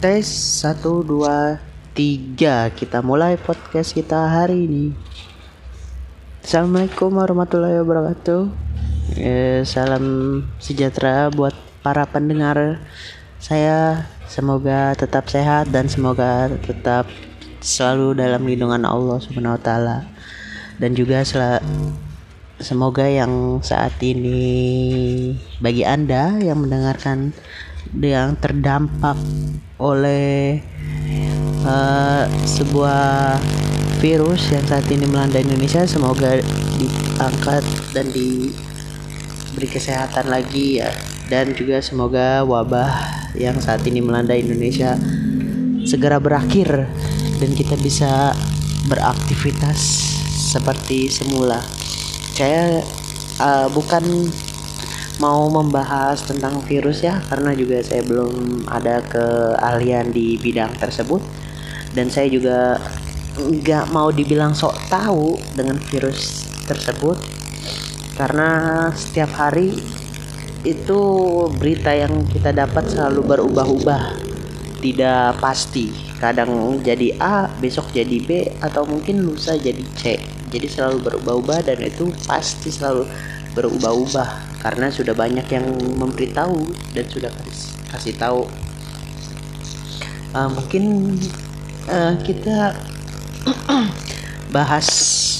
[0.00, 0.24] Tes.
[0.64, 1.60] 1 2
[1.92, 4.96] 3 Kita mulai podcast kita hari ini.
[6.40, 8.48] Assalamualaikum warahmatullahi wabarakatuh.
[9.20, 11.52] Eh, Salam sejahtera buat
[11.84, 12.80] para pendengar
[13.44, 14.08] Saya.
[14.24, 17.04] Semoga tetap sehat dan semoga tetap
[17.60, 20.08] selalu dalam lindungan Allah Subhanahu wa taala.
[20.80, 21.60] Dan juga sel
[22.56, 27.36] semoga yang saat ini bagi Anda yang mendengarkan
[28.00, 29.16] yang terdampak
[29.80, 30.60] oleh
[31.64, 33.36] uh, sebuah
[34.00, 36.40] virus yang saat ini melanda Indonesia semoga
[36.80, 40.88] diangkat dan diberi kesehatan lagi ya
[41.28, 42.90] dan juga semoga wabah
[43.36, 44.96] yang saat ini melanda Indonesia
[45.86, 46.88] segera berakhir
[47.40, 48.34] dan kita bisa
[48.88, 49.78] beraktivitas
[50.50, 51.62] seperti semula.
[52.34, 52.82] Saya
[53.38, 54.02] uh, bukan
[55.18, 61.20] mau membahas tentang virus ya karena juga saya belum ada keahlian di bidang tersebut.
[61.90, 62.78] Dan saya juga
[63.34, 67.18] nggak mau dibilang sok tahu dengan virus tersebut
[68.14, 68.50] karena
[68.92, 69.74] setiap hari
[70.60, 71.00] itu
[71.56, 74.28] berita yang kita dapat selalu berubah-ubah.
[74.80, 75.88] Tidak pasti.
[76.20, 80.20] Kadang jadi A besok jadi B atau mungkin lusa jadi C.
[80.52, 83.08] Jadi selalu berubah-ubah dan itu pasti selalu
[83.56, 85.66] berubah-ubah karena sudah banyak yang
[85.96, 86.60] memberitahu
[86.92, 88.42] dan sudah kasih, kasih tahu.
[90.30, 91.16] Uh, mungkin
[91.90, 92.76] uh, kita
[94.54, 94.86] bahas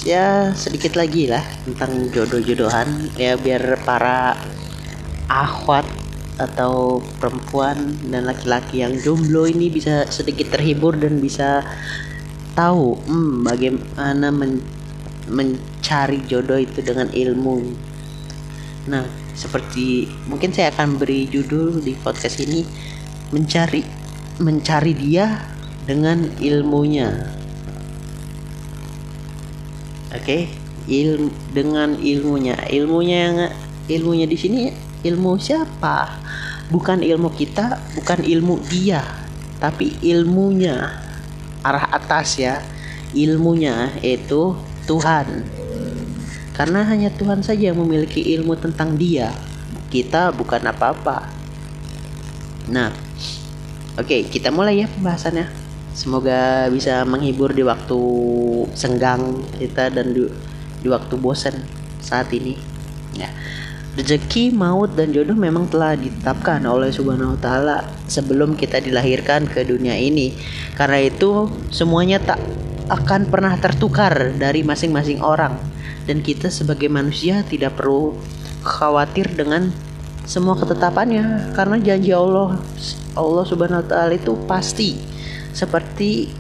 [0.03, 4.35] ya sedikit lagi lah tentang jodoh-jodohan ya biar para
[5.29, 5.85] akhwat
[6.41, 11.61] atau perempuan dan laki-laki yang jomblo ini bisa sedikit terhibur dan bisa
[12.57, 14.65] tahu hmm, bagaimana men
[15.31, 17.90] mencari jodoh itu dengan ilmu
[18.91, 19.07] Nah,
[19.39, 22.67] seperti mungkin saya akan beri judul di podcast ini
[23.31, 23.87] mencari
[24.43, 25.47] mencari dia
[25.87, 27.07] dengan ilmunya.
[30.11, 30.43] Oke, okay?
[30.91, 32.59] il dengan ilmunya.
[32.67, 33.37] Ilmunya yang
[33.87, 34.75] ilmunya di sini
[35.07, 36.19] ilmu siapa?
[36.67, 39.07] Bukan ilmu kita, bukan ilmu dia,
[39.63, 40.91] tapi ilmunya
[41.63, 42.59] arah atas ya.
[43.11, 44.55] Ilmunya itu
[44.87, 45.60] Tuhan
[46.61, 49.33] karena hanya Tuhan saja yang memiliki ilmu tentang dia.
[49.89, 51.25] Kita bukan apa-apa.
[52.69, 52.93] Nah,
[53.97, 55.49] oke, okay, kita mulai ya pembahasannya.
[55.97, 57.97] Semoga bisa menghibur di waktu
[58.77, 60.29] senggang kita dan di,
[60.85, 61.65] di waktu bosan
[62.05, 62.61] saat ini.
[63.17, 63.33] Ya.
[63.97, 69.65] Rezeki, maut, dan jodoh memang telah ditetapkan oleh Subhanahu wa Ta'ala sebelum kita dilahirkan ke
[69.65, 70.37] dunia ini.
[70.77, 72.37] Karena itu, semuanya tak
[72.93, 78.17] akan pernah tertukar dari masing-masing orang dan kita sebagai manusia tidak perlu
[78.65, 79.73] khawatir dengan
[80.25, 81.53] semua ketetapannya.
[81.57, 82.61] Karena janji Allah
[83.17, 84.97] Allah Subhanahu wa taala itu pasti
[85.51, 86.31] seperti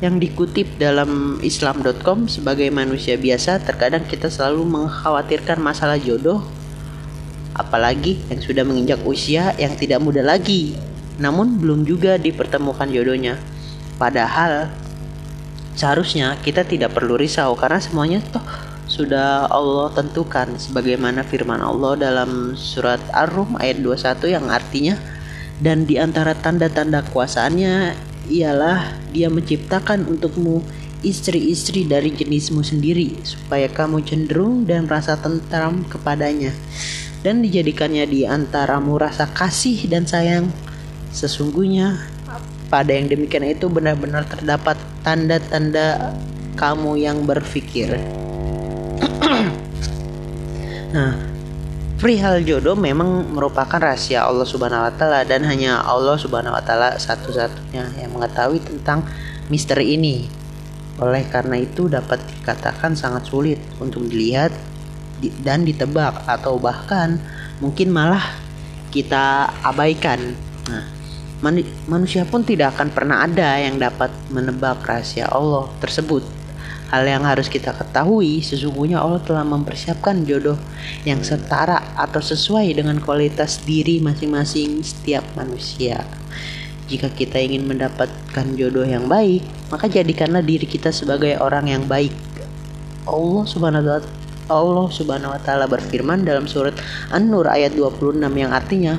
[0.00, 6.44] yang dikutip dalam islam.com sebagai manusia biasa terkadang kita selalu mengkhawatirkan masalah jodoh
[7.56, 10.76] apalagi yang sudah menginjak usia yang tidak muda lagi.
[11.16, 13.40] Namun belum juga dipertemukan jodohnya.
[13.96, 14.68] Padahal
[15.72, 18.44] seharusnya kita tidak perlu risau karena semuanya toh
[18.96, 24.96] sudah Allah tentukan sebagaimana firman Allah dalam surat Ar-Rum ayat 21 yang artinya
[25.60, 27.92] dan di antara tanda-tanda kuasaannya
[28.32, 30.64] ialah dia menciptakan untukmu
[31.04, 36.56] istri-istri dari jenismu sendiri supaya kamu cenderung dan merasa tentram kepadanya
[37.20, 40.48] dan dijadikannya di antaramu rasa kasih dan sayang
[41.12, 42.00] sesungguhnya
[42.72, 46.16] pada yang demikian itu benar-benar terdapat tanda-tanda
[46.56, 48.00] kamu yang berpikir.
[50.96, 51.12] Nah,
[52.00, 56.96] perihal jodoh memang merupakan rahasia Allah Subhanahu wa taala dan hanya Allah Subhanahu wa taala
[56.96, 59.04] satu-satunya yang mengetahui tentang
[59.52, 60.24] misteri ini.
[60.96, 64.48] Oleh karena itu dapat dikatakan sangat sulit untuk dilihat
[65.44, 67.20] dan ditebak atau bahkan
[67.60, 68.24] mungkin malah
[68.88, 70.32] kita abaikan.
[70.72, 70.84] Nah,
[71.84, 76.45] manusia pun tidak akan pernah ada yang dapat menebak rahasia Allah tersebut
[76.86, 80.54] Hal yang harus kita ketahui, sesungguhnya Allah telah mempersiapkan jodoh
[81.02, 86.06] yang setara atau sesuai dengan kualitas diri masing-masing setiap manusia.
[86.86, 89.42] Jika kita ingin mendapatkan jodoh yang baik,
[89.74, 92.14] maka jadikanlah diri kita sebagai orang yang baik.
[93.06, 96.78] Allah Subhanahu wa taala Allah Subhanahu wa taala berfirman dalam surat
[97.10, 98.94] An-Nur ayat 26 yang artinya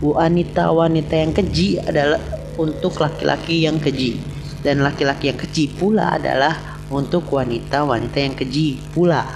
[0.00, 2.20] wanita-wanita yang keji adalah
[2.56, 4.16] untuk laki-laki yang keji
[4.64, 9.26] dan laki-laki yang keji pula adalah untuk wanita-wanita yang keji pula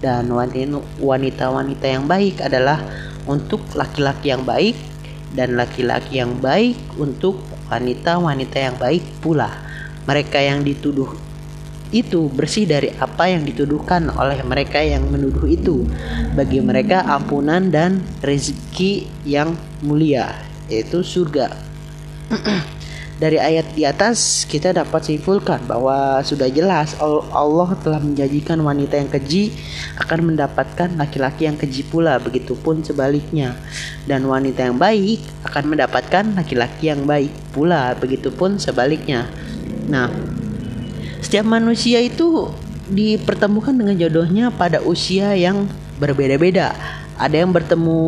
[0.00, 0.28] dan
[1.00, 2.80] wanita-wanita yang baik adalah
[3.24, 4.76] untuk laki-laki yang baik
[5.32, 7.40] dan laki-laki yang baik untuk
[7.72, 9.48] wanita-wanita yang baik pula.
[10.04, 11.16] Mereka yang dituduh
[11.94, 15.86] itu bersih dari apa yang dituduhkan oleh mereka yang menuduh itu.
[16.34, 20.34] Bagi mereka ampunan dan rezeki yang mulia,
[20.66, 21.54] yaitu surga.
[23.14, 26.98] dari ayat di atas kita dapat simpulkan bahwa sudah jelas
[27.30, 29.54] Allah telah menjanjikan wanita yang keji
[30.02, 33.54] akan mendapatkan laki-laki yang keji pula begitupun sebaliknya.
[34.04, 39.30] Dan wanita yang baik akan mendapatkan laki-laki yang baik pula begitupun sebaliknya.
[39.86, 40.10] Nah
[41.22, 42.50] setiap manusia itu
[42.90, 46.74] dipertemukan dengan jodohnya pada usia yang berbeda-beda
[47.14, 48.02] ada yang bertemu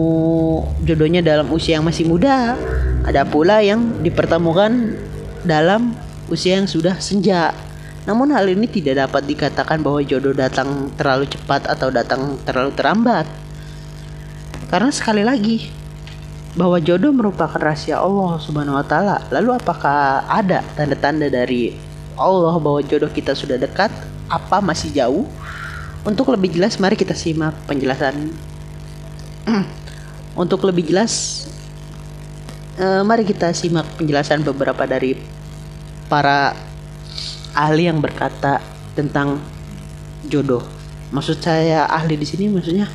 [0.83, 2.59] jodohnya dalam usia yang masih muda
[3.07, 4.99] ada pula yang dipertemukan
[5.47, 5.95] dalam
[6.27, 7.55] usia yang sudah senja.
[8.03, 13.27] Namun hal ini tidak dapat dikatakan bahwa jodoh datang terlalu cepat atau datang terlalu terlambat.
[14.67, 15.71] Karena sekali lagi
[16.59, 19.23] bahwa jodoh merupakan rahasia Allah Subhanahu wa taala.
[19.31, 21.79] Lalu apakah ada tanda-tanda dari
[22.19, 23.95] Allah bahwa jodoh kita sudah dekat?
[24.27, 25.31] Apa masih jauh?
[26.03, 28.35] Untuk lebih jelas mari kita simak penjelasan
[30.43, 31.47] Untuk lebih jelas
[32.77, 35.17] uh, mari kita simak penjelasan beberapa dari
[36.07, 36.55] para
[37.57, 38.61] ahli yang berkata
[38.93, 39.41] tentang
[40.29, 40.63] jodoh.
[41.11, 42.91] Maksud saya ahli di sini maksudnya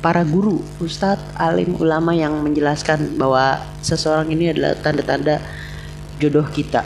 [0.00, 5.40] para guru, ustadz, alim, ulama yang menjelaskan bahwa seseorang ini adalah tanda-tanda
[6.16, 6.84] jodoh kita.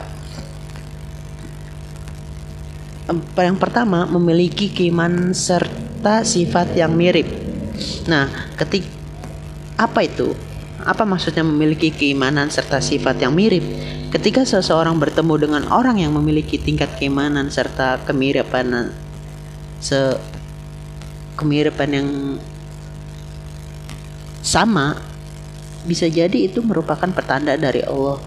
[3.36, 7.43] Yang pertama memiliki keimanan serta sifat yang mirip.
[8.06, 8.86] Nah, ketik
[9.74, 10.34] apa itu?
[10.84, 13.64] Apa maksudnya memiliki keimanan serta sifat yang mirip?
[14.14, 18.94] Ketika seseorang bertemu dengan orang yang memiliki tingkat keimanan serta kemiripan
[19.82, 20.14] se
[21.34, 22.08] kemiripan yang
[24.38, 24.94] sama,
[25.82, 28.22] bisa jadi itu merupakan pertanda dari Allah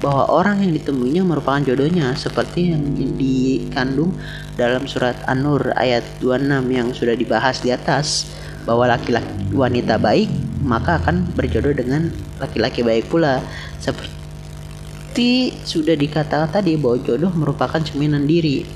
[0.00, 2.84] bahwa orang yang ditemuinya merupakan jodohnya seperti yang
[3.16, 4.12] dikandung
[4.56, 8.28] dalam surat An-Nur ayat 26 yang sudah dibahas di atas
[8.66, 10.28] bahwa laki-laki wanita baik
[10.66, 12.10] maka akan berjodoh dengan
[12.42, 13.38] laki-laki baik pula.
[13.78, 18.66] Seperti sudah dikatakan tadi bahwa jodoh merupakan cerminan diri.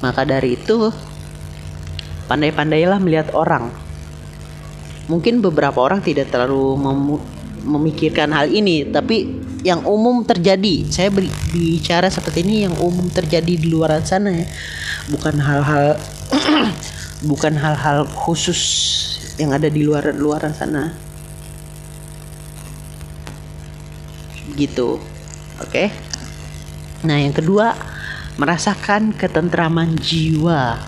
[0.00, 0.88] Maka dari itu
[2.30, 3.74] pandai-pandailah melihat orang.
[5.10, 6.78] Mungkin beberapa orang tidak terlalu
[7.66, 10.86] memikirkan hal ini tapi yang umum terjadi.
[10.90, 11.10] Saya
[11.50, 14.46] bicara seperti ini yang umum terjadi di luar sana ya.
[15.10, 15.98] Bukan hal-hal
[17.30, 18.62] bukan hal-hal khusus
[19.40, 20.92] yang ada di luar luar sana.
[24.52, 25.00] Gitu.
[25.62, 25.68] Oke.
[25.68, 25.88] Okay?
[27.02, 27.74] nah yang kedua
[28.38, 30.78] merasakan ketentraman jiwa.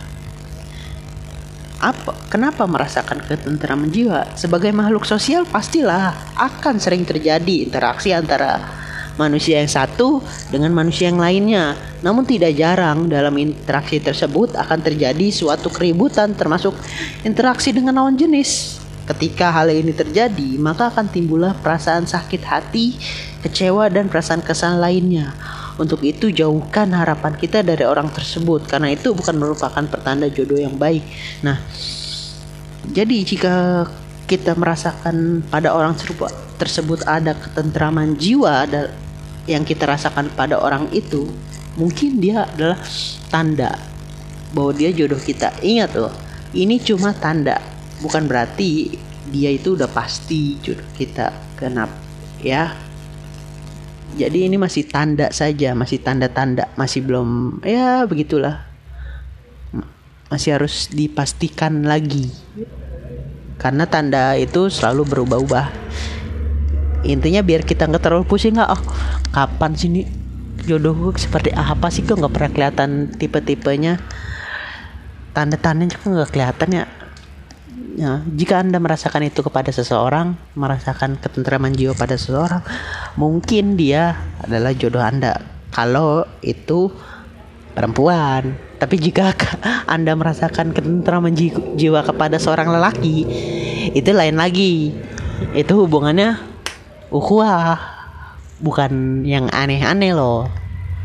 [1.84, 4.32] Apa kenapa merasakan ketentraman jiwa?
[4.38, 8.83] Sebagai makhluk sosial pastilah akan sering terjadi interaksi antara
[9.14, 11.78] manusia yang satu dengan manusia yang lainnya.
[12.02, 16.74] Namun tidak jarang dalam interaksi tersebut akan terjadi suatu keributan termasuk
[17.22, 18.82] interaksi dengan lawan jenis.
[19.04, 22.96] Ketika hal ini terjadi, maka akan timbullah perasaan sakit hati,
[23.44, 25.36] kecewa dan perasaan kesal lainnya.
[25.76, 30.78] Untuk itu jauhkan harapan kita dari orang tersebut karena itu bukan merupakan pertanda jodoh yang
[30.80, 31.04] baik.
[31.44, 31.60] Nah,
[32.88, 33.84] jadi jika
[34.24, 35.92] kita merasakan pada orang
[36.56, 38.64] tersebut ada ketentraman jiwa
[39.44, 41.28] yang kita rasakan pada orang itu,
[41.76, 42.80] mungkin dia adalah
[43.28, 43.76] tanda
[44.56, 45.52] bahwa dia jodoh kita.
[45.60, 46.14] Ingat loh,
[46.56, 47.60] ini cuma tanda
[48.00, 48.94] bukan berarti
[49.28, 51.96] dia itu udah pasti jodoh kita kenapa
[52.40, 52.72] ya.
[54.14, 58.62] Jadi ini masih tanda saja masih tanda-tanda masih belum ya begitulah.
[60.30, 62.30] Masih harus dipastikan lagi.
[63.58, 65.66] Karena tanda itu selalu berubah-ubah
[67.04, 68.82] intinya biar kita nggak terlalu pusing nggak oh
[69.30, 70.06] kapan sih nih
[70.64, 74.00] jodohku seperti apa sih kok nggak pernah kelihatan tipe-tipenya
[75.36, 76.84] tanda-tandanya kok nggak kelihatan ya
[77.94, 82.58] Ya, jika Anda merasakan itu kepada seseorang, merasakan ketentraman jiwa pada seseorang,
[83.14, 85.38] mungkin dia adalah jodoh Anda.
[85.70, 86.90] Kalau itu
[87.70, 89.30] perempuan, tapi jika
[89.94, 91.38] Anda merasakan ketentraman
[91.78, 93.26] jiwa kepada seorang lelaki,
[93.94, 94.90] itu lain lagi.
[95.54, 96.53] Itu hubungannya
[97.14, 97.78] ukhuwah,
[98.58, 100.50] bukan yang aneh-aneh loh.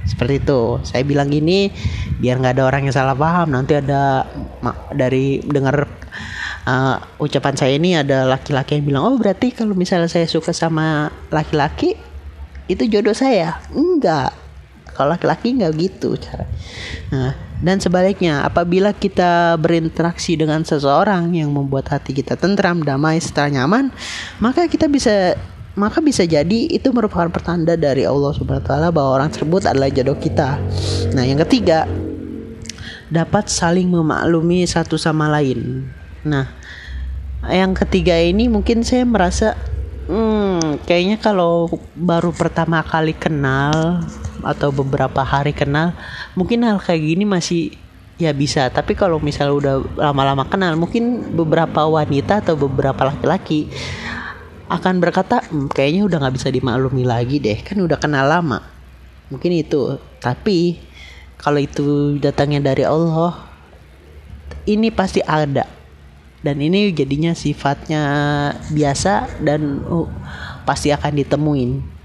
[0.10, 0.82] Seperti itu.
[0.82, 1.70] Saya bilang gini
[2.18, 3.54] biar nggak ada orang yang salah paham.
[3.54, 4.26] Nanti ada
[4.90, 5.86] dari dengar
[6.70, 11.10] uh, ucapan saya ini ada laki-laki yang bilang oh berarti kalau misalnya saya suka sama
[11.34, 11.98] laki-laki
[12.70, 14.34] itu jodoh saya enggak
[14.94, 16.46] kalau laki-laki enggak gitu cara
[17.10, 23.50] nah, dan sebaliknya apabila kita berinteraksi dengan seseorang yang membuat hati kita tentram damai serta
[23.50, 23.90] nyaman
[24.38, 25.34] maka kita bisa
[25.78, 29.90] maka bisa jadi itu merupakan pertanda dari Allah Subhanahu wa taala bahwa orang tersebut adalah
[29.94, 30.58] jodoh kita.
[31.14, 31.86] Nah, yang ketiga,
[33.10, 35.86] dapat saling memaklumi satu sama lain.
[36.26, 36.50] Nah,
[37.48, 39.54] yang ketiga ini mungkin saya merasa
[40.10, 44.04] hmm, kayaknya kalau baru pertama kali kenal
[44.42, 45.94] atau beberapa hari kenal,
[46.34, 47.78] mungkin hal kayak gini masih
[48.20, 49.76] ya bisa tapi kalau misalnya udah
[50.12, 53.72] lama-lama kenal mungkin beberapa wanita atau beberapa laki-laki
[54.70, 57.58] akan berkata hm, kayaknya udah nggak bisa dimaklumi lagi deh.
[57.66, 58.62] Kan udah kenal lama.
[59.34, 59.98] Mungkin itu.
[60.22, 60.78] Tapi
[61.42, 63.50] kalau itu datangnya dari Allah
[64.70, 65.66] ini pasti ada.
[66.40, 68.02] Dan ini jadinya sifatnya
[68.72, 70.08] biasa dan uh,
[70.64, 71.99] pasti akan ditemuin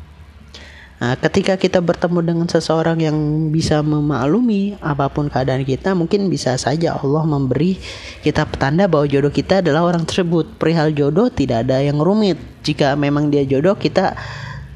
[0.95, 3.17] Nah, ketika kita bertemu dengan seseorang yang
[3.51, 7.75] bisa memaklumi apa pun keadaan kita, mungkin bisa saja Allah memberi
[8.23, 10.55] kita petanda bahwa jodoh kita adalah orang tersebut.
[10.55, 12.39] Perihal jodoh tidak ada yang rumit.
[12.63, 14.15] Jika memang dia jodoh, kita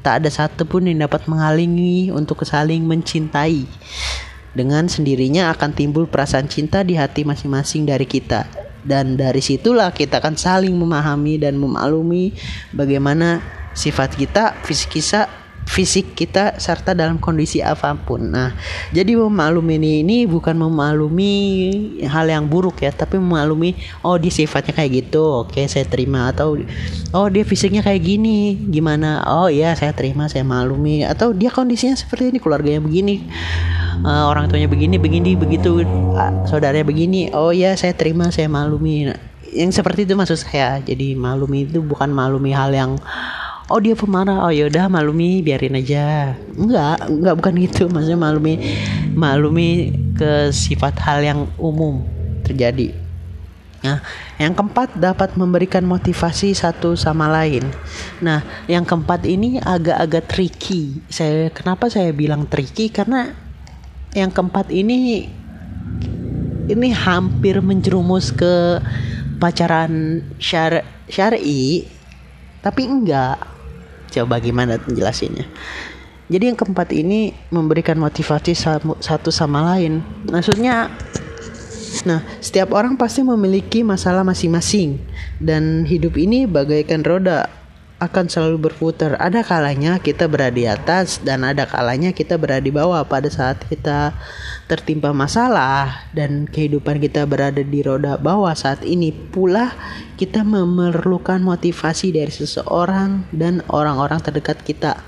[0.03, 3.63] tak ada satupun yang dapat menghalangi untuk saling mencintai.
[4.51, 8.43] Dengan sendirinya akan timbul perasaan cinta di hati masing-masing dari kita.
[8.83, 12.35] Dan dari situlah kita akan saling memahami dan memaklumi
[12.75, 13.39] bagaimana
[13.75, 15.27] sifat kita, fisik kita,
[15.69, 18.33] fisik kita serta dalam kondisi apa pun.
[18.33, 18.57] Nah,
[18.89, 21.31] jadi memaklumi ini ini bukan memaklumi
[22.09, 25.45] hal yang buruk ya, tapi memaklumi oh dia sifatnya kayak gitu.
[25.45, 26.57] Oke, saya terima atau
[27.13, 28.57] oh dia fisiknya kayak gini.
[28.73, 29.21] Gimana?
[29.29, 33.29] Oh iya, saya terima, saya maklumi atau dia kondisinya seperti ini, keluarganya begini.
[34.01, 35.85] Uh, orang tuanya begini, begini, begitu,
[36.17, 37.29] uh, saudaranya begini.
[37.29, 39.13] Oh iya, saya terima, saya maklumi.
[39.13, 39.19] Nah,
[39.53, 40.81] yang seperti itu maksud saya.
[40.81, 42.97] Jadi maklumi itu bukan maklumi hal yang
[43.69, 44.49] oh dia pemarah.
[44.49, 46.35] Oh yaudah malumi biarin aja.
[46.57, 47.83] Enggak enggak bukan gitu.
[47.87, 48.53] Maksudnya malumi
[49.13, 52.03] malumi ke sifat hal yang umum
[52.43, 52.91] terjadi.
[53.79, 54.03] Nah,
[54.35, 57.63] yang keempat dapat memberikan motivasi satu sama lain.
[58.19, 60.99] Nah, yang keempat ini agak-agak tricky.
[61.07, 62.91] Saya kenapa saya bilang tricky?
[62.91, 63.31] Karena
[64.11, 65.31] yang keempat ini
[66.69, 68.83] ini hampir menjerumus ke
[69.39, 71.87] pacaran syar syar'i
[72.59, 73.39] tapi enggak
[74.09, 75.45] Coba gimana jelasinnya?
[76.29, 78.53] Jadi yang keempat ini memberikan motivasi
[79.01, 80.01] satu sama lain.
[80.29, 80.93] Maksudnya
[82.05, 85.01] Nah, setiap orang pasti memiliki masalah masing-masing
[85.41, 87.49] dan hidup ini bagaikan roda
[87.99, 89.19] akan selalu berputar.
[89.19, 93.59] Ada kalanya kita berada di atas dan ada kalanya kita berada di bawah pada saat
[93.67, 94.15] kita
[94.71, 99.75] tertimpa masalah dan kehidupan kita berada di roda bawah saat ini pula
[100.15, 105.03] kita memerlukan motivasi dari seseorang dan orang-orang terdekat kita.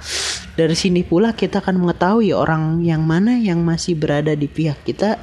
[0.60, 5.15] Dari sini pula kita akan mengetahui orang yang mana yang masih berada di pihak kita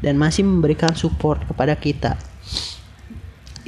[0.00, 2.16] dan masih memberikan support kepada kita.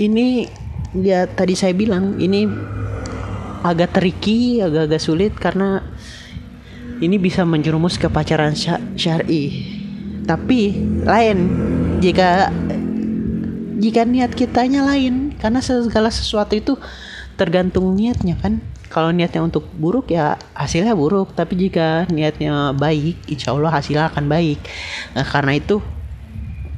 [0.00, 0.48] Ini
[0.96, 2.48] ya tadi saya bilang ini
[3.64, 5.80] agak tricky, agak-agak sulit karena
[7.00, 8.52] ini bisa menjerumus ke pacaran
[8.94, 9.44] syar'i.
[10.28, 11.38] Tapi lain
[12.04, 12.52] jika
[13.80, 16.76] jika niat kitanya lain karena segala sesuatu itu
[17.40, 18.60] tergantung niatnya kan.
[18.92, 24.30] Kalau niatnya untuk buruk ya hasilnya buruk, tapi jika niatnya baik, insya Allah hasilnya akan
[24.30, 24.62] baik.
[25.18, 25.82] Nah, karena itu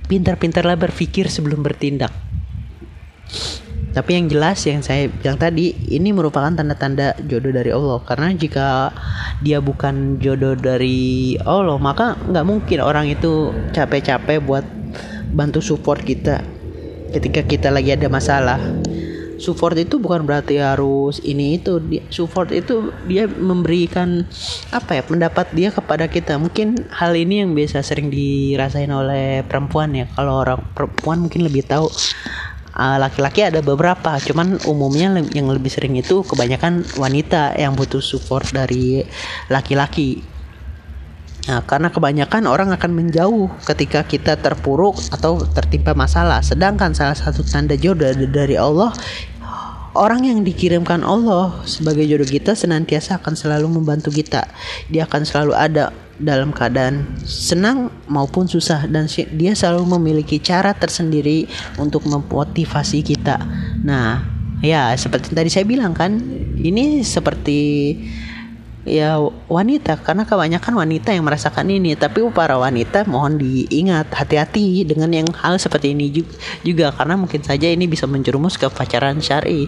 [0.08, 2.25] pintar-pintarlah berpikir sebelum bertindak.
[3.96, 7.96] Tapi yang jelas yang saya bilang tadi ini merupakan tanda-tanda jodoh dari Allah.
[8.04, 8.92] Karena jika
[9.40, 14.68] dia bukan jodoh dari Allah maka nggak mungkin orang itu capek-capek buat
[15.32, 16.44] bantu support kita.
[17.16, 18.60] Ketika kita lagi ada masalah.
[19.36, 21.80] Support itu bukan berarti harus ini itu.
[22.12, 24.28] Support itu dia memberikan
[24.72, 26.36] apa ya pendapat dia kepada kita.
[26.36, 30.04] Mungkin hal ini yang biasa sering dirasain oleh perempuan ya.
[30.12, 31.88] Kalau orang perempuan mungkin lebih tahu
[32.45, 32.45] Ah,
[32.76, 38.52] laki-laki uh, ada beberapa cuman umumnya yang lebih sering itu kebanyakan wanita yang butuh support
[38.52, 39.04] dari
[39.48, 40.20] laki-laki
[41.46, 46.42] Nah, karena kebanyakan orang akan menjauh ketika kita terpuruk atau tertimpa masalah.
[46.42, 48.90] Sedangkan salah satu tanda jodoh dari Allah
[49.96, 54.44] Orang yang dikirimkan Allah sebagai jodoh kita senantiasa akan selalu membantu kita.
[54.92, 59.04] Dia akan selalu ada dalam keadaan senang maupun susah dan
[59.36, 61.44] dia selalu memiliki cara tersendiri
[61.76, 63.40] untuk memotivasi kita.
[63.84, 64.24] Nah,
[64.64, 66.16] ya seperti tadi saya bilang kan,
[66.56, 67.60] ini seperti
[68.86, 69.18] ya
[69.50, 75.26] wanita karena kebanyakan wanita yang merasakan ini tapi para wanita mohon diingat hati-hati dengan yang
[75.34, 76.22] hal seperti ini
[76.62, 79.66] juga karena mungkin saja ini bisa menjerumus ke pacaran syari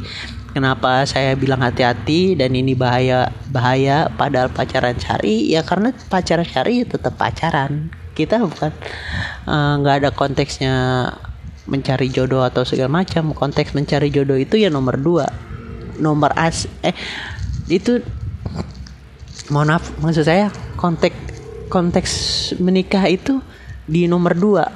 [0.52, 5.52] kenapa saya bilang hati-hati dan ini bahaya bahaya padahal pacaran syari?
[5.52, 7.92] Ya karena pacaran syari tetap pacaran.
[8.16, 8.72] Kita bukan
[9.46, 10.74] eh, nggak uh, ada konteksnya
[11.68, 13.36] mencari jodoh atau segala macam.
[13.36, 15.28] Konteks mencari jodoh itu ya nomor dua.
[16.00, 16.96] Nomor as eh
[17.68, 18.00] itu
[19.52, 21.16] mohon maaf maksud saya konteks
[21.72, 22.12] konteks
[22.58, 23.38] menikah itu
[23.84, 24.66] di nomor dua.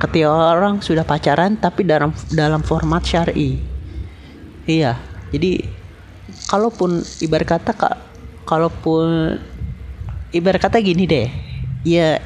[0.00, 3.69] Ketika orang sudah pacaran tapi dalam dalam format syari
[4.70, 4.94] iya
[5.34, 5.66] jadi
[6.46, 7.96] kalaupun ibarat kata kak
[8.46, 9.34] kalaupun
[10.30, 11.28] ibarat kata gini deh
[11.82, 12.22] ya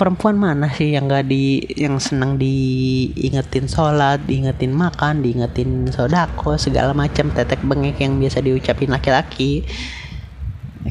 [0.00, 6.96] perempuan mana sih yang gak di yang senang diingetin sholat, diingetin makan, diingetin sodako segala
[6.96, 9.68] macam tetek bengek yang biasa diucapin laki-laki.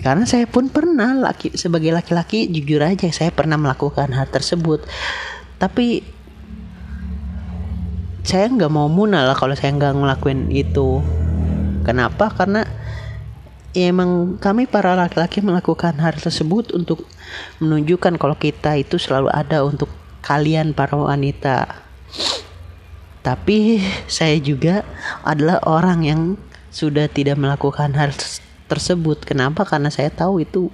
[0.06, 4.86] Karena saya pun pernah laki sebagai laki-laki jujur aja saya pernah melakukan hal tersebut.
[5.58, 6.06] Tapi
[8.24, 11.02] saya nggak mau munal lah kalau saya nggak ngelakuin itu.
[11.84, 12.30] Kenapa?
[12.34, 12.68] Karena
[13.74, 17.06] ya emang kami para laki-laki melakukan hal tersebut untuk
[17.62, 19.90] menunjukkan kalau kita itu selalu ada untuk
[20.26, 21.86] kalian para wanita.
[23.24, 24.88] Tapi saya juga
[25.22, 26.22] adalah orang yang
[26.70, 28.14] sudah tidak melakukan hal
[28.70, 29.26] tersebut.
[29.26, 29.66] Kenapa?
[29.66, 30.70] Karena saya tahu itu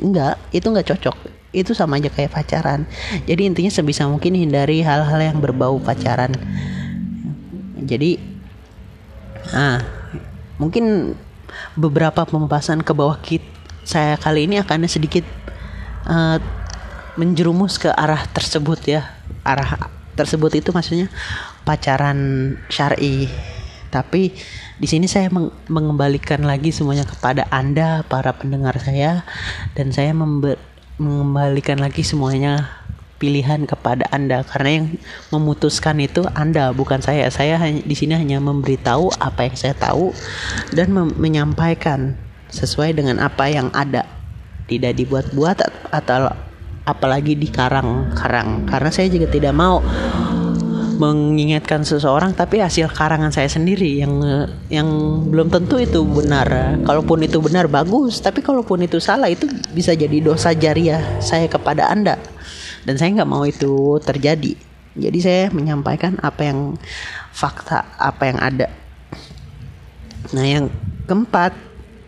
[0.00, 1.35] enggak, itu enggak cocok.
[1.56, 2.84] Itu sama aja kayak pacaran.
[3.24, 6.36] Jadi intinya sebisa mungkin hindari hal-hal yang berbau pacaran.
[7.80, 8.20] Jadi
[9.56, 9.80] ah
[10.60, 11.16] mungkin
[11.78, 13.44] beberapa pembahasan ke bawah kit
[13.86, 15.22] saya kali ini akan sedikit
[16.10, 16.42] uh,
[17.14, 19.06] menjerumus ke arah tersebut ya
[19.46, 21.06] arah tersebut itu maksudnya
[21.62, 22.18] pacaran
[22.66, 23.30] syari
[23.94, 24.34] tapi
[24.76, 29.24] di sini saya meng mengembalikan lagi semuanya kepada anda para pendengar saya
[29.78, 30.12] dan saya
[30.96, 32.68] mengembalikan lagi semuanya
[33.16, 34.86] pilihan kepada Anda karena yang
[35.32, 37.28] memutuskan itu Anda bukan saya.
[37.32, 40.12] Saya di sini hanya memberitahu apa yang saya tahu
[40.72, 42.16] dan menyampaikan
[42.52, 44.04] sesuai dengan apa yang ada.
[44.66, 45.62] Tidak dibuat-buat
[45.94, 46.32] atau
[46.86, 49.82] apalagi dikarang-karang karena saya juga tidak mau
[50.96, 54.18] mengingatkan seseorang tapi hasil karangan saya sendiri yang
[54.72, 54.88] yang
[55.28, 56.76] belum tentu itu benar.
[56.82, 61.92] Kalaupun itu benar bagus, tapi kalaupun itu salah itu bisa jadi dosa jariah saya kepada
[61.92, 62.16] Anda.
[62.88, 64.56] Dan saya nggak mau itu terjadi.
[64.96, 66.80] Jadi saya menyampaikan apa yang
[67.36, 68.68] fakta apa yang ada.
[70.32, 70.72] Nah yang
[71.04, 71.52] keempat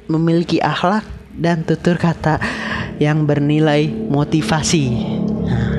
[0.08, 1.04] memiliki akhlak
[1.36, 2.40] dan tutur kata
[2.98, 4.84] yang bernilai motivasi.
[5.46, 5.70] Nah,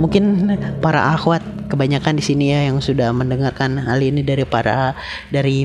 [0.00, 0.48] mungkin
[0.80, 4.92] para akhwat kebanyakan di sini ya yang sudah mendengarkan hal ini dari para
[5.32, 5.64] dari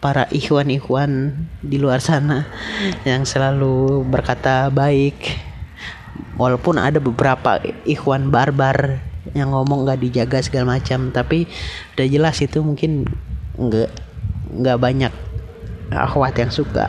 [0.00, 2.48] para ikhwan-ikhwan di luar sana
[3.04, 5.52] yang selalu berkata baik.
[6.40, 9.04] Walaupun ada beberapa ikhwan barbar
[9.36, 11.44] yang ngomong nggak dijaga segala macam tapi
[11.94, 13.04] udah jelas itu mungkin
[13.60, 13.90] nggak
[14.56, 15.12] nggak banyak
[15.92, 16.88] akhwat yang suka.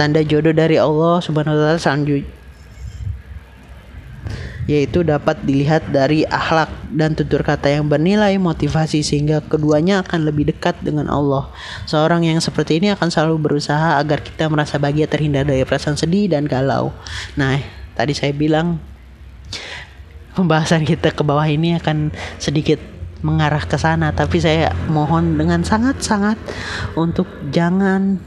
[0.00, 2.45] Tanda jodoh dari Allah subhanahu wa taala selanjutnya
[4.66, 10.50] yaitu dapat dilihat dari akhlak dan tutur kata yang bernilai motivasi sehingga keduanya akan lebih
[10.50, 11.46] dekat dengan Allah.
[11.86, 16.26] Seorang yang seperti ini akan selalu berusaha agar kita merasa bahagia terhindar dari perasaan sedih
[16.34, 16.90] dan galau.
[17.38, 17.62] Nah,
[17.94, 18.82] tadi saya bilang
[20.34, 22.10] pembahasan kita ke bawah ini akan
[22.42, 22.82] sedikit
[23.24, 26.36] mengarah ke sana tapi saya mohon dengan sangat-sangat
[26.98, 28.20] untuk jangan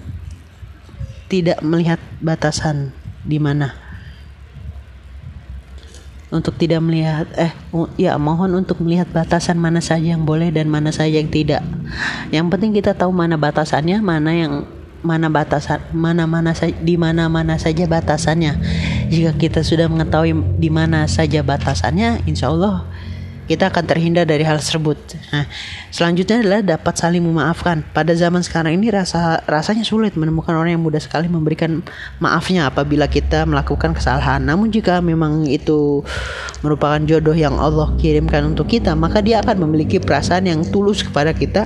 [1.29, 2.89] tidak melihat batasan
[3.21, 3.88] di mana
[6.29, 7.49] untuk tidak melihat eh
[7.97, 11.65] ya mohon untuk melihat batasan mana saja yang boleh dan mana saja yang tidak.
[12.29, 14.53] Yang penting kita tahu mana batasannya mana yang
[15.01, 16.53] mana batasan mana mana
[16.85, 18.61] di mana mana saja batasannya.
[19.09, 22.85] Jika kita sudah mengetahui di mana saja batasannya insya Allah
[23.49, 25.17] kita akan terhindar dari hal tersebut.
[25.33, 25.49] Nah,
[25.89, 27.81] selanjutnya adalah dapat saling memaafkan.
[27.81, 31.81] Pada zaman sekarang ini rasa rasanya sulit menemukan orang yang mudah sekali memberikan
[32.21, 34.45] maafnya apabila kita melakukan kesalahan.
[34.45, 36.05] Namun jika memang itu
[36.61, 41.33] merupakan jodoh yang Allah kirimkan untuk kita, maka dia akan memiliki perasaan yang tulus kepada
[41.33, 41.65] kita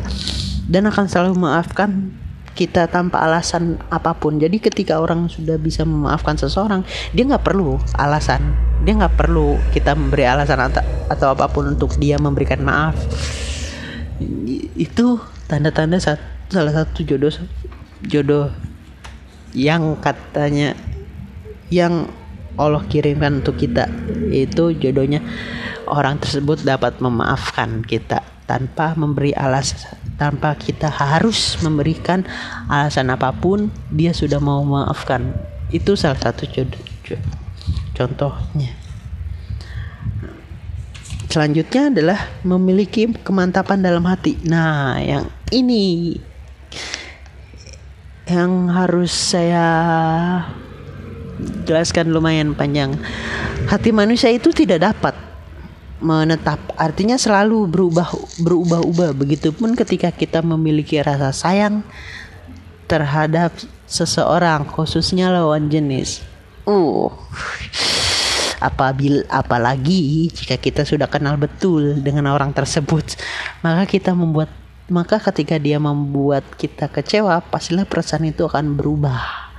[0.72, 2.23] dan akan selalu memaafkan
[2.54, 4.38] kita tanpa alasan apa pun.
[4.38, 8.54] Jadi ketika orang sudah bisa memaafkan seseorang, dia nggak perlu alasan.
[8.86, 12.96] Dia nggak perlu kita memberi alasan atau, atau apa pun untuk dia memberikan maaf.
[14.78, 17.34] Itu tanda-tanda salah satu jodoh
[18.06, 18.52] jodoh
[19.54, 20.78] yang katanya
[21.74, 22.10] yang
[22.54, 23.90] Allah kirimkan untuk kita
[24.30, 25.26] itu jodohnya
[25.90, 32.24] orang tersebut dapat memaafkan kita tanpa memberi alasan tanpa kita harus memberikan
[32.70, 35.34] alasan apa pun dia sudah mau memaafkan
[35.74, 36.46] itu salah satu
[37.98, 38.72] contohnya.
[41.34, 44.38] Selanjutnya adalah memiliki kemantapan dalam hati.
[44.46, 46.14] Nah yang ini
[48.30, 49.66] yang harus saya
[51.66, 52.94] jelaskan lumayan panjang.
[53.66, 55.33] Hati manusia itu tidak dapat
[56.02, 58.10] menetap artinya selalu berubah
[58.42, 61.86] berubah-ubah begitupun ketika kita memiliki rasa sayang
[62.90, 63.54] terhadap
[63.88, 66.24] seseorang khususnya lawan jenis.
[66.66, 67.12] Uh.
[68.64, 73.20] Apabila apalagi jika kita sudah kenal betul dengan orang tersebut,
[73.60, 74.48] maka kita membuat
[74.88, 79.53] maka ketika dia membuat kita kecewa, pastilah perasaan itu akan berubah.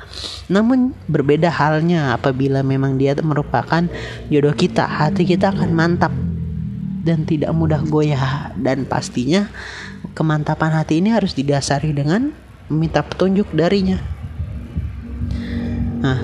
[0.49, 3.89] Namun berbeda halnya apabila memang dia merupakan
[4.29, 6.13] jodoh kita, hati kita akan mantap
[7.05, 9.53] dan tidak mudah goyah dan pastinya
[10.17, 12.33] kemantapan hati ini harus didasari dengan
[12.69, 14.01] meminta petunjuk darinya.
[16.01, 16.21] Nah,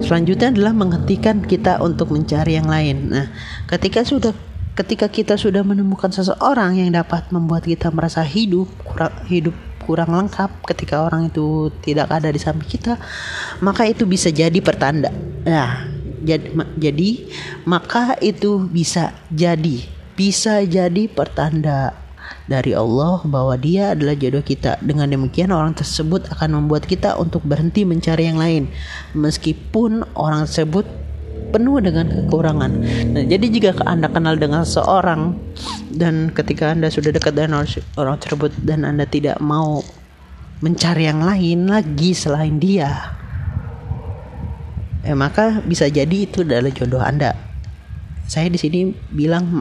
[0.00, 3.12] selanjutnya adalah menghentikan kita untuk mencari yang lain.
[3.12, 3.26] Nah,
[3.68, 4.32] ketika sudah
[4.72, 10.62] ketika kita sudah menemukan seseorang yang dapat membuat kita merasa hidup kurang hidup kurang lengkap
[10.64, 12.96] ketika orang itu tidak ada di samping kita,
[13.60, 15.10] maka itu bisa jadi pertanda.
[15.42, 15.90] Nah,
[16.22, 17.10] jadi, jadi
[17.66, 21.96] maka itu bisa jadi bisa jadi pertanda
[22.46, 24.78] dari Allah bahwa dia adalah jodoh kita.
[24.82, 28.68] Dengan demikian orang tersebut akan membuat kita untuk berhenti mencari yang lain
[29.16, 30.84] meskipun orang tersebut
[31.52, 32.72] penuh dengan kekurangan.
[33.12, 35.36] Nah, jadi jika Anda kenal dengan seorang
[35.92, 37.68] dan ketika Anda sudah dekat dengan
[38.00, 39.84] orang tersebut dan Anda tidak mau
[40.64, 43.12] mencari yang lain lagi selain dia,
[45.04, 47.36] eh, maka bisa jadi itu adalah jodoh Anda.
[48.24, 49.60] Saya di sini bilang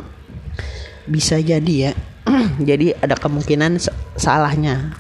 [1.12, 1.93] bisa jadi ya.
[2.69, 3.82] jadi ada kemungkinan
[4.15, 4.95] salahnya.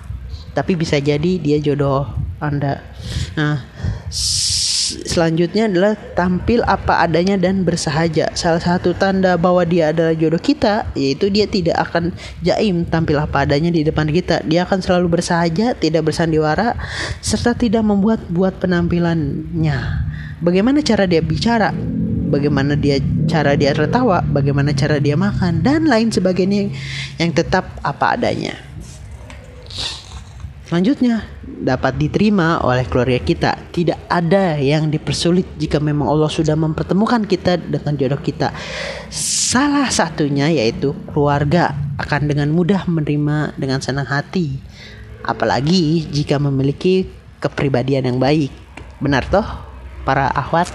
[0.51, 2.11] Tapi bisa jadi dia jodoh
[2.43, 2.83] Anda.
[3.39, 3.63] Nah,
[5.07, 8.31] selanjutnya adalah tampil apa adanya dan bersahaja.
[8.35, 12.11] Salah satu tanda bahwa dia adalah jodoh kita yaitu dia tidak akan
[12.43, 14.43] jaim tampil apa adanya di depan kita.
[14.43, 16.75] Dia akan selalu bersahaja, tidak bersandiwara
[17.19, 19.77] serta tidak membuat buat penampilannya.
[20.41, 21.69] Bagaimana cara dia bicara?
[22.31, 24.23] Bagaimana dia cara dia tertawa?
[24.23, 26.71] Bagaimana cara dia makan dan lain sebagainya
[27.19, 28.70] yang tetap apa adanya.
[30.71, 33.59] Selanjutnya, dapat diterima oleh keluarga kita.
[33.75, 38.55] Tidak ada yang dipersulit jika memang Allah sudah mempertemukan kita dengan jodoh kita.
[39.11, 44.63] Salah satunya yaitu keluarga akan dengan mudah menerima dengan senang hati.
[45.27, 47.03] Apalagi jika memiliki
[47.43, 48.55] kepribadian yang baik.
[49.03, 49.43] Benar toh
[50.07, 50.71] para akhwat?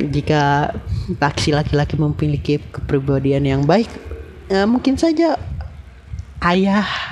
[0.00, 0.72] Jika
[1.20, 3.92] laki-laki memiliki kepribadian yang baik,
[4.48, 5.36] ya mungkin saja
[6.40, 7.11] ayah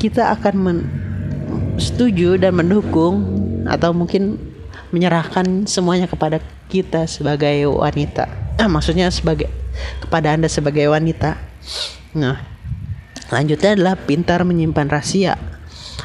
[0.00, 0.78] kita akan men
[1.76, 3.20] setuju dan mendukung
[3.68, 4.40] atau mungkin
[4.90, 6.40] menyerahkan semuanya kepada
[6.72, 8.56] kita sebagai wanita.
[8.56, 9.48] Ah, maksudnya sebagai
[10.00, 11.36] kepada Anda sebagai wanita.
[12.16, 12.40] Nah,
[13.28, 15.36] lanjutnya adalah pintar menyimpan rahasia.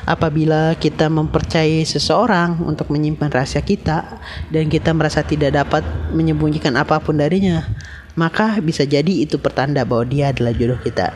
[0.05, 4.21] Apabila kita mempercayai seseorang untuk menyimpan rahasia kita
[4.53, 5.81] dan kita merasa tidak dapat
[6.13, 7.65] menyembunyikan apa pun darinya,
[8.13, 11.09] maka bisa jadi itu pertanda bahwa dia adalah jodoh kita.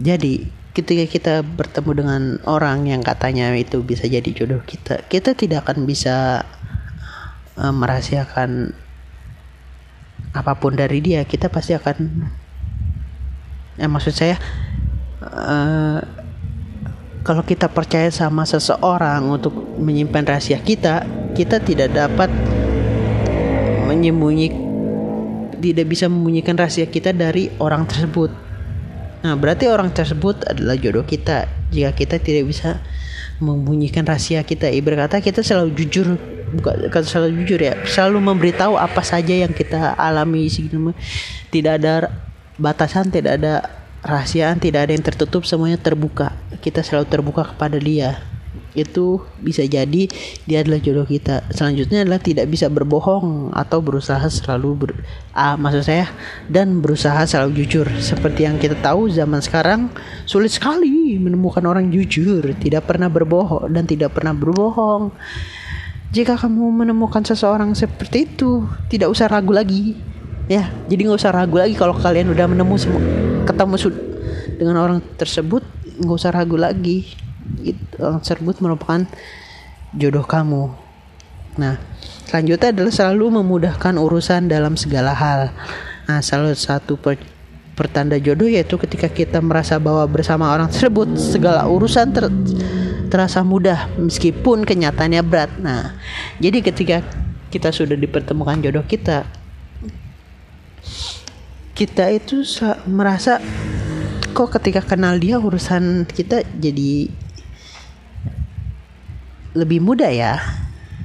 [0.00, 5.68] Jadi, ketika kita bertemu dengan orang yang katanya itu bisa jadi jodoh kita, kita tidak
[5.68, 6.48] akan bisa
[7.60, 8.72] uh, merahasiakan
[10.32, 11.28] apa pun dari dia.
[11.28, 11.96] Kita pasti akan,
[13.76, 14.40] ya maksud saya,
[15.20, 16.00] uh,
[17.20, 21.04] kalau kita percaya sama seseorang untuk menyimpan rahasia kita,
[21.36, 22.32] kita tidak dapat
[23.92, 24.72] menyembunyikan
[25.62, 28.51] tidak bisa membunyikan rahasia kita dari orang tersebut
[29.22, 31.46] Nah, berarti orang tersebut adalah jodoh kita.
[31.70, 32.82] Jika kita tidak bisa
[33.38, 36.18] membunyikan rahasia kita, ibarat kata kita selalu jujur,
[36.54, 40.50] bukan selalu jujur ya, selalu memberitahu apa saja yang kita alami,
[41.54, 42.10] tidak ada
[42.58, 43.66] batasan, tidak ada
[44.02, 46.34] rahasiaan, tidak ada yang tertutup, semuanya terbuka.
[46.58, 48.31] Kita selalu terbuka kepada dia
[48.72, 50.08] itu bisa jadi
[50.48, 51.44] dia adalah jodoh kita.
[51.52, 54.90] Selanjutnya adalah tidak bisa berbohong atau berusaha selalu ber,
[55.36, 56.08] ah, maksud saya
[56.48, 57.86] dan berusaha selalu jujur.
[58.00, 59.92] Seperti yang kita tahu zaman sekarang
[60.24, 65.12] sulit sekali menemukan orang jujur, tidak pernah berbohong dan tidak pernah berbohong.
[66.12, 69.96] Jika kamu menemukan seseorang seperti itu, tidak usah ragu lagi.
[70.44, 72.76] Ya, jadi nggak usah ragu lagi kalau kalian udah menemu
[73.48, 73.76] ketemu
[74.60, 75.64] dengan orang tersebut,
[76.04, 77.21] nggak usah ragu lagi
[78.00, 79.06] orang tersebut merupakan
[79.96, 80.72] jodoh kamu.
[81.60, 81.76] Nah,
[82.24, 85.52] selanjutnya adalah selalu memudahkan urusan dalam segala hal.
[86.08, 87.20] Nah, salah satu per
[87.72, 92.28] pertanda jodoh yaitu ketika kita merasa bahwa bersama orang tersebut segala urusan ter
[93.08, 95.52] terasa mudah meskipun kenyataannya berat.
[95.60, 95.96] Nah,
[96.40, 97.04] jadi ketika
[97.52, 99.28] kita sudah dipertemukan jodoh kita,
[101.76, 102.40] kita itu
[102.88, 103.40] merasa
[104.32, 107.12] kok ketika kenal dia urusan kita jadi
[109.52, 110.40] lebih mudah ya.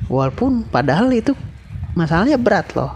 [0.08, 1.36] Walaupun padahal itu
[1.96, 2.96] masalahnya berat loh.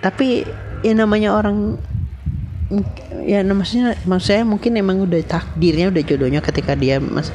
[0.00, 0.44] Tapi
[0.82, 1.76] ya namanya orang
[3.28, 7.28] ya maksudnya maksud saya mungkin emang udah takdirnya udah jodohnya ketika dia mas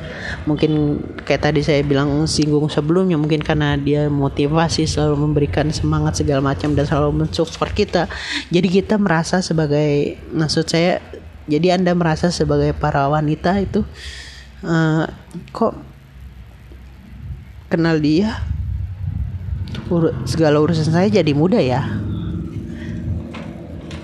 [0.50, 6.42] mungkin kayak tadi saya bilang singgung sebelumnya mungkin karena dia motivasi selalu memberikan semangat segala
[6.42, 8.04] macam dan selalu mensupport kita.
[8.50, 10.98] Jadi kita merasa sebagai maksud saya
[11.46, 13.86] jadi anda merasa sebagai para wanita itu
[14.66, 15.06] uh,
[15.54, 15.78] kok
[17.68, 18.40] kenal dia
[19.88, 21.82] ur segala urusan saya jadi mudah ya.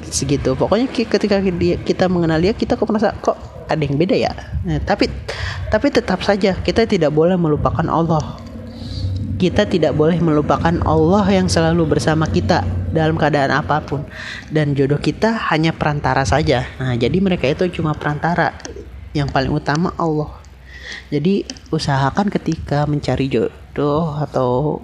[0.07, 0.53] Segitu.
[0.53, 1.41] Pokoknya ketika
[1.83, 3.35] kita mengenal dia kita kok merasa kok
[3.67, 4.31] ada yang beda ya?
[4.63, 5.09] Nah, tapi
[5.73, 8.37] tapi tetap saja kita tidak boleh melupakan Allah.
[9.41, 14.05] Kita tidak boleh melupakan Allah yang selalu bersama kita dalam keadaan apa pun.
[14.47, 16.63] Dan jodoh kita hanya perantara saja.
[16.79, 18.55] Nah jadi mereka itu cuma perantara.
[19.13, 20.42] Yang paling utama Allah
[21.09, 24.81] jadi usahakan ketika mencari jodoh atau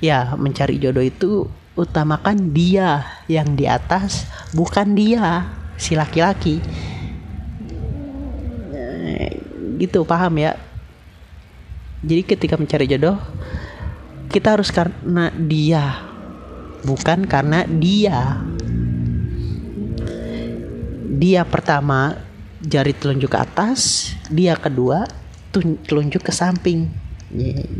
[0.00, 5.48] ya mencari jodoh itu utamakan dia yang di atas bukan dia
[5.80, 6.60] si laki-laki.
[9.80, 10.56] Gitu paham ya?
[12.00, 13.16] Jadi ketika mencari jodoh
[14.30, 16.04] kita harus karena dia
[16.84, 18.40] bukan karena dia.
[21.20, 22.16] Dia pertama
[22.64, 25.19] jari telunjuk ke atas dia kedua
[25.52, 27.10] telunjuk ke samping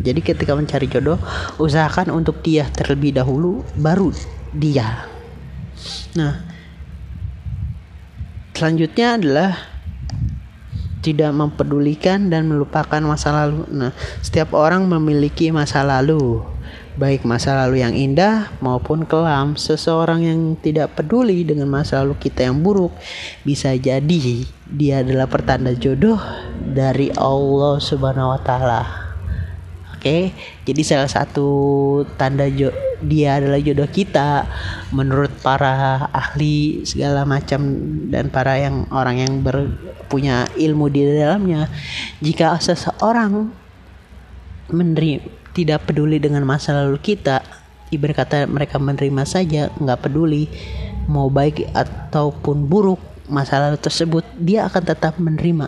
[0.00, 1.18] jadi ketika mencari jodoh,
[1.58, 4.14] usahakan untuk dia terlebih dahulu, baru
[4.54, 5.10] dia.
[6.14, 6.46] Nah,
[8.54, 9.50] selanjutnya adalah
[11.02, 13.66] tidak mempedulikan dan melupakan masa lalu.
[13.74, 13.90] Nah,
[14.22, 16.46] setiap orang memiliki masa lalu,
[17.00, 19.56] baik masa lalu yang indah maupun kelam.
[19.56, 22.92] Seseorang yang tidak peduli dengan masa lalu kita yang buruk
[23.40, 26.20] bisa jadi dia adalah pertanda jodoh
[26.60, 28.82] dari Allah Subhanahu wa taala.
[29.96, 30.32] Oke,
[30.64, 31.48] jadi salah satu
[32.20, 32.68] tanda jo
[33.00, 34.44] dia adalah jodoh kita
[34.92, 37.60] menurut para ahli segala macam
[38.12, 41.68] dan para yang orang yang berpunya ilmu di dalamnya.
[42.20, 43.52] Jika seseorang
[44.72, 47.42] menerima tidak peduli dengan masa lalu kita,
[47.90, 50.46] ibarat kata mereka menerima saja, nggak peduli
[51.10, 55.66] mau baik ataupun buruk masa lalu tersebut, dia akan tetap menerima.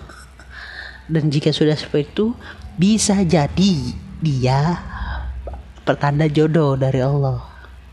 [1.10, 2.26] Dan jika sudah seperti itu,
[2.78, 3.74] bisa jadi
[4.22, 4.78] dia
[5.82, 7.42] pertanda jodoh dari Allah.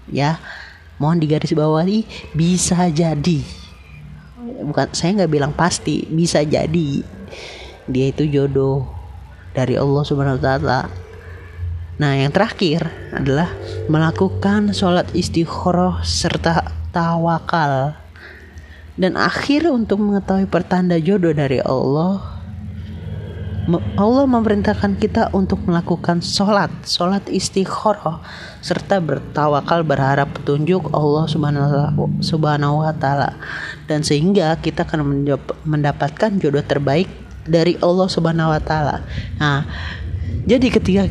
[0.09, 0.37] Ya
[1.01, 2.05] mohon digaris bawahi
[2.37, 3.41] bisa jadi.
[4.39, 7.01] Bukan saya nggak bilang pasti bisa jadi
[7.89, 8.85] dia itu jodoh
[9.57, 10.79] dari Allah subhanahu wa taala
[11.99, 13.51] nah yang terakhir adalah
[13.91, 17.93] melakukan sholat istikharah serta tawakal
[18.95, 22.39] dan akhir untuk mengetahui pertanda jodoh dari Allah
[23.77, 28.17] Allah memerintahkan kita untuk melakukan sholat, sholat istikharah,
[28.65, 31.29] serta bertawakal berharap petunjuk Allah
[32.17, 33.37] Subhanahu wa Ta'ala,
[33.85, 35.21] dan sehingga kita akan
[35.69, 37.05] mendapatkan jodoh terbaik
[37.45, 39.05] dari Allah Subhanahu wa Ta'ala.
[39.37, 39.69] Nah,
[40.49, 41.05] jadi ketika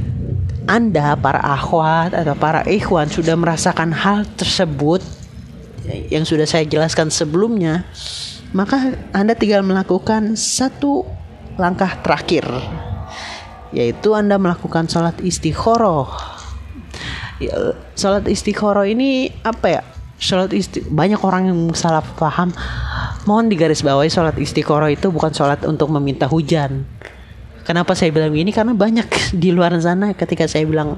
[0.68, 5.00] anda para akhwat atau para ikhwan sudah merasakan hal tersebut
[6.12, 7.88] yang sudah saya jelaskan sebelumnya,
[8.52, 11.09] maka Anda tinggal melakukan satu
[11.57, 12.44] langkah terakhir
[13.72, 16.09] yaitu Anda melakukan sholat istiqoroh.
[17.40, 19.83] Ya, sholat istiqoroh ini apa ya?
[20.18, 22.50] Sholat isti banyak orang yang salah paham.
[23.28, 26.88] Mohon digarisbawahi sholat istiqoroh itu bukan sholat untuk meminta hujan.
[27.68, 28.48] Kenapa saya bilang ini?
[28.48, 29.04] Karena banyak
[29.44, 30.96] di luar sana ketika saya bilang,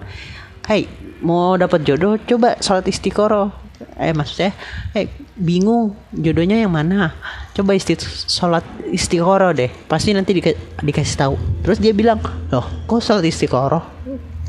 [0.70, 0.87] Hai,
[1.18, 3.50] mau dapat jodoh, coba sholat istiqoroh.
[3.98, 4.54] Eh maksudnya
[4.94, 7.11] eh bingung jodohnya yang mana?
[7.56, 7.98] Coba isti
[8.30, 9.66] sholat istiqoroh deh.
[9.90, 10.42] Pasti nanti di,
[10.78, 11.35] dikasih tahu.
[11.66, 12.22] Terus dia bilang
[12.54, 13.83] loh kok sholat istiqoroh?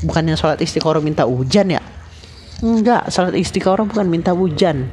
[0.06, 1.82] Bukannya sholat istiqoroh minta hujan ya?
[2.62, 4.86] Enggak sholat istiqoroh bukan minta hujan.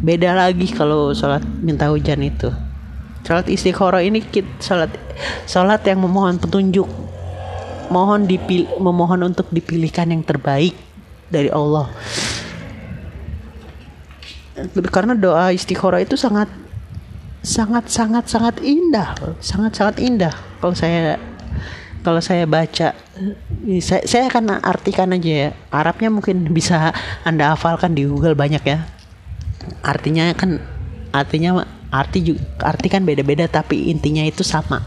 [0.00, 2.71] Beda lagi kalau sholat minta hujan itu
[3.22, 4.90] sholat istiqoroh ini kit sholat
[5.46, 6.88] sholat yang memohon petunjuk.
[7.92, 10.72] Mohon dipil memohon untuk dipilihkan yang terbaik
[11.28, 11.92] dari Allah.
[14.92, 16.48] Karena doa istikharah itu sangat
[17.40, 19.16] sangat sangat sangat indah.
[19.40, 20.32] Sangat sangat indah.
[20.60, 21.16] Kalau saya
[22.02, 22.92] kalau saya baca
[23.78, 25.50] saya, saya akan artikan aja ya.
[25.72, 26.92] Arabnya mungkin bisa
[27.24, 28.84] anda hafalkan di Google banyak ya.
[29.80, 30.60] Artinya kan
[31.12, 34.80] artinya arti juga arti kan beda-beda tapi intinya itu sama.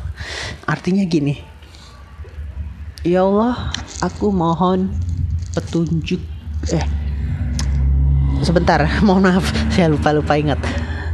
[0.65, 1.37] Artinya gini
[3.05, 3.69] ya Allah
[4.01, 4.89] aku mohon
[5.53, 6.19] petunjuk.
[6.73, 7.05] Eh
[8.41, 10.57] sebentar mohon maaf saya lupa lupa ingat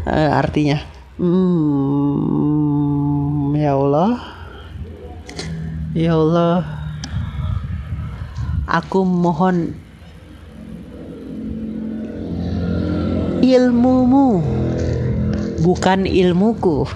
[0.08, 0.80] uh, artinya.
[1.22, 2.42] Hmm,
[3.54, 4.18] ya Allah
[5.94, 6.64] ya Allah
[8.64, 9.76] aku mohon
[13.44, 14.40] ilmumu
[15.62, 16.90] bukan ilmuku.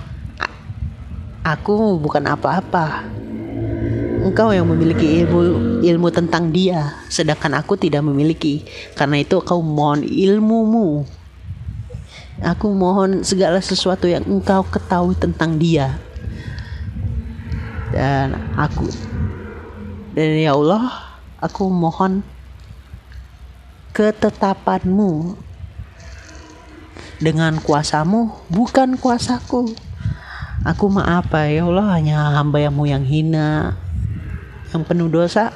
[1.45, 3.06] Aku bukan apa-apa.
[4.25, 8.65] Engkau yang memiliki ilmu ilmu tentang dia sedangkan aku tidak memiliki.
[8.97, 11.06] Karena itu kau mohon ilmumu.
[12.41, 16.01] Aku mohon segala sesuatu yang engkau ketahui tentang dia.
[17.93, 18.89] Dan aku
[20.15, 22.23] dan ya Allah aku mohon
[23.91, 25.36] ketetapanmu
[27.25, 29.73] dengan kuasamu bukan kuasaku.
[30.61, 33.73] Aku maaf ya Allah hanya hamba yang yang hina
[34.69, 35.49] yang penuh dosa.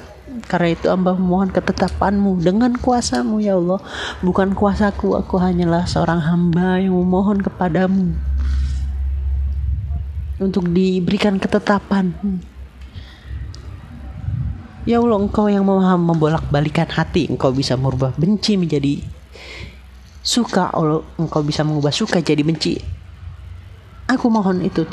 [0.50, 3.78] Karena itu hamba mohon ketetapanmu dengan kuasamu ya Allah.
[4.26, 8.18] Bukan kuasaku aku hanyalah seorang hamba yang memohon kepadamu
[10.42, 12.18] untuk diberikan ketetapan.
[14.90, 17.30] Ya Allah engkau yang mau membolak balikan hati.
[17.30, 19.06] Engkau bisa merubah benci menjadi
[20.30, 22.78] suka Allah engkau bisa mengubah suka jadi benci.
[24.06, 24.86] Aku mohon itu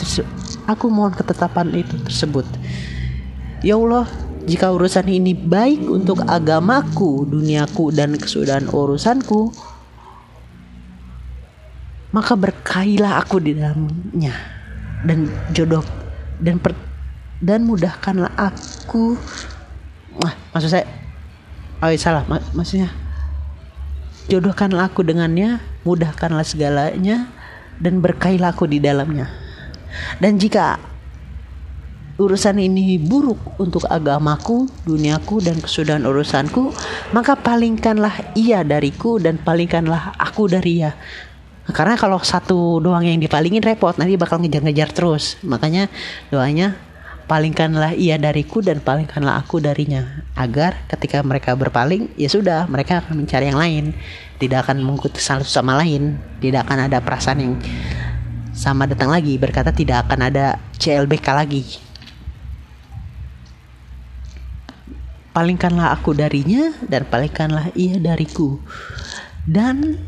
[0.65, 2.49] aku mohon ketetapan itu tersebut.
[3.61, 4.09] Ya Allah,
[4.45, 9.53] jika urusan ini baik untuk agamaku, duniaku, dan kesudahan urusanku,
[12.13, 14.37] maka berkailah aku di dalamnya.
[15.05, 15.85] Dan jodoh
[16.41, 16.77] dan per,
[17.41, 19.17] dan mudahkanlah aku.
[20.25, 20.89] Ah maksud saya
[21.85, 22.89] oh salah mak maksudnya
[24.27, 27.31] jodohkanlah aku dengannya mudahkanlah segalanya
[27.79, 29.31] dan berkailah aku di dalamnya
[30.21, 30.79] dan jika
[32.17, 36.73] urusan ini buruk untuk agamaku, duniaku, dan kesudahan urusanku,
[37.13, 40.97] maka palingkanlah ia dariku dan palingkanlah aku dari ia.
[41.67, 45.35] Karena kalau satu doang yang dipalingin repot, nanti bakal ngejar-ngejar terus.
[45.43, 45.91] Makanya
[46.31, 46.79] doanya
[47.27, 50.25] palingkanlah ia dariku dan palingkanlah aku darinya.
[50.39, 53.85] Agar ketika mereka berpaling, ya sudah, mereka akan mencari yang lain.
[54.39, 56.19] Tidak akan mengikuti satu sama lain.
[56.39, 57.55] Tidak akan ada perasaan yang
[58.55, 59.35] sama datang lagi.
[59.37, 61.87] Berkata tidak akan ada CLBK lagi
[65.37, 68.57] palingkanlah aku darinya dan palingkanlah ia dariku
[69.45, 70.01] dan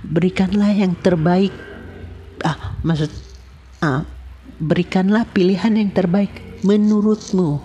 [0.00, 1.52] berikanlah yang terbaik
[2.40, 3.12] ah maksud
[3.84, 4.08] ah
[4.60, 7.58] berikanlah pilihan yang terbaik menurutmu.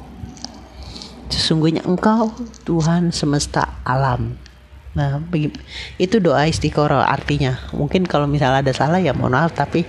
[1.28, 2.32] Sesungguhnya engkau
[2.64, 4.40] Tuhan semesta alam.
[4.96, 5.20] Nah
[6.00, 7.60] itu doa istiqoroh artinya.
[7.76, 9.84] Mungkin kalau misalnya ada salah ya mohon maaf tapi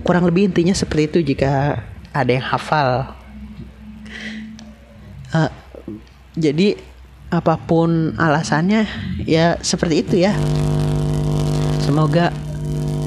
[0.00, 1.84] kurang lebih intinya seperti itu jika
[2.16, 3.12] ada yang hafal.
[5.36, 5.52] Uh,
[6.40, 6.80] jadi
[7.28, 8.88] apa pun alasannya
[9.28, 10.32] ya seperti itu ya.
[11.84, 12.32] Semoga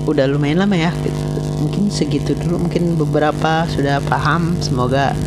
[0.05, 0.93] udah lumayan lama ya
[1.57, 4.55] mungkin segitu dulu mungkin beberapa sudah paham.
[4.61, 5.17] Semoga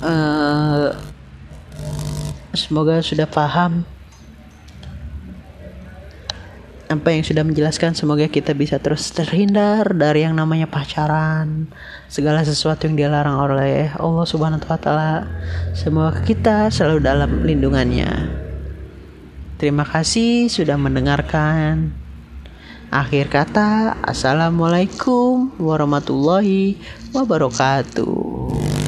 [0.00, 0.96] uh,
[2.56, 3.84] semoga sudah paham
[6.86, 7.98] apa yang sudah menjelaskan.
[7.98, 11.66] Semoga kita bisa terus terhindar dari yang namanya pacaran.
[12.06, 15.26] Segala sesuatu yang dilarang oleh Allah Subhanahu wa taala.
[15.74, 18.45] Semoga kita selalu dalam lindungannya
[19.56, 21.92] terima kasih sudah mendengarkan.
[22.86, 26.78] Akhir kata assalamualaikum warahmatullahi
[27.10, 28.85] wabarakatuh